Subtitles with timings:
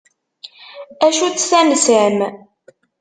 [1.05, 2.17] Acu-tt tansa-m?